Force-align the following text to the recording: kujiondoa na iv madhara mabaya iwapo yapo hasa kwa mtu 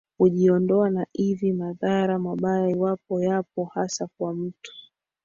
kujiondoa 0.17 0.89
na 0.89 1.05
iv 1.13 1.43
madhara 1.57 2.19
mabaya 2.19 2.69
iwapo 2.69 3.21
yapo 3.21 3.65
hasa 3.65 4.07
kwa 4.17 4.33
mtu 4.33 4.71